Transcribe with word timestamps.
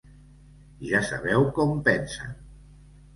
Ja 0.91 1.01
sabeu 1.09 1.45
com 1.57 1.75
pensen. 1.89 2.33